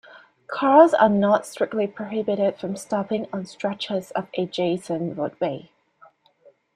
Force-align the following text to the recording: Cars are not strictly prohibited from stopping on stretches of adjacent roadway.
Cars 0.47 0.95
are 0.95 1.09
not 1.09 1.45
strictly 1.45 1.85
prohibited 1.85 2.57
from 2.57 2.75
stopping 2.75 3.27
on 3.31 3.45
stretches 3.45 4.09
of 4.15 4.29
adjacent 4.35 5.15
roadway. 5.15 5.69